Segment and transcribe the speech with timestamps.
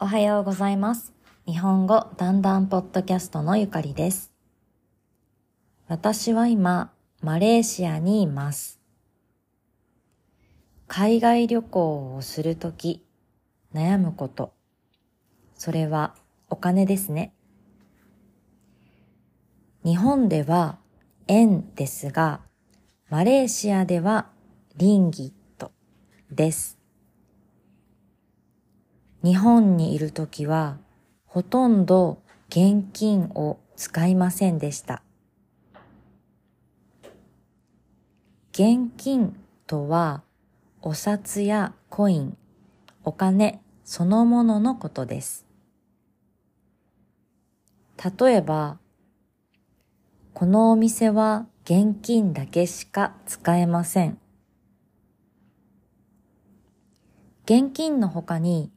[0.00, 1.12] おはようございます。
[1.44, 4.32] 日本語だんだんポッドキャストのゆかりです。
[5.88, 8.78] 私は今、マレーシアにいます。
[10.86, 13.04] 海外旅行をするとき、
[13.74, 14.52] 悩むこと。
[15.56, 16.14] それは
[16.48, 17.34] お金ですね。
[19.84, 20.78] 日本では
[21.26, 22.42] 円ですが、
[23.10, 24.28] マレーシアでは
[24.76, 25.72] リンギット
[26.30, 26.77] です。
[29.24, 30.78] 日本にいるときは、
[31.26, 35.02] ほとんど現金を使いませんでした。
[38.52, 40.22] 現金とは、
[40.82, 42.36] お札やコイン、
[43.02, 45.46] お金そのもののことです。
[48.20, 48.78] 例えば、
[50.32, 54.18] このお店は現金だけしか使えません。
[57.44, 58.70] 現金の他に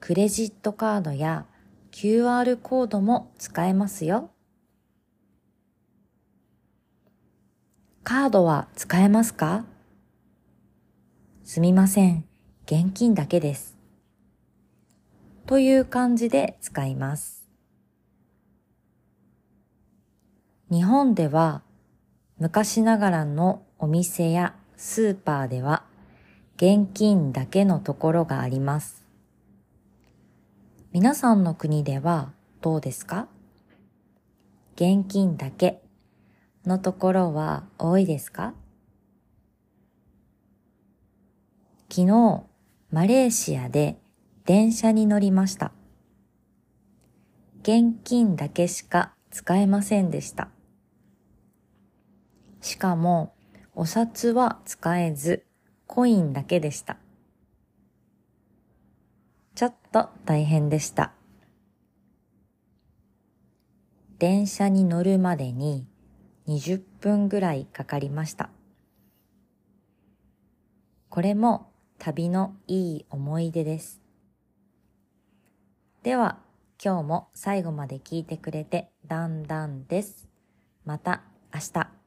[0.00, 1.46] クレジットカードや
[1.90, 4.30] QR コードも使えますよ。
[8.04, 9.64] カードは使えますか？
[11.44, 12.24] すみません。
[12.64, 13.76] 現金だけです。
[15.46, 17.46] という感じで使います。
[20.70, 21.62] 日本では
[22.38, 25.82] 昔ながらのお店やスーパーでは
[26.56, 28.97] 現金だけのところがあります。
[30.90, 33.28] 皆さんの国ではどうですか？
[34.74, 35.82] 現金だけ
[36.64, 38.54] のところは多いですか？
[41.90, 42.42] 昨日、
[42.90, 43.98] マレーシアで
[44.46, 45.72] 電車に乗りました。
[47.60, 50.48] 現金だけしか使えませんでした。
[52.62, 53.34] しかも、
[53.74, 55.44] お札は使えず、
[55.86, 56.96] コインだけでした。
[59.58, 61.10] ちょっと大変でした。
[64.20, 65.84] 電車に乗るまでに
[66.46, 68.50] 20分ぐらいかかりました。
[71.08, 74.00] これも旅のいい思い出です。
[76.04, 76.38] では、
[76.80, 80.28] 今日も最後まで聞いてくれてだんだんです。
[80.84, 81.97] また明日。